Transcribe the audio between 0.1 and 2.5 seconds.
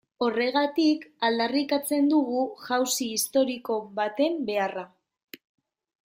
Horregatik aldarrikatzen dugu